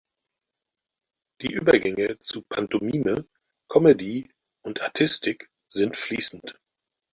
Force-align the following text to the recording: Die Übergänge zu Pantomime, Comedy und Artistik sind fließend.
Die 1.43 1.51
Übergänge 1.53 2.17
zu 2.21 2.41
Pantomime, 2.41 3.27
Comedy 3.69 4.31
und 4.65 4.81
Artistik 4.81 5.51
sind 5.71 5.95
fließend. 5.95 6.57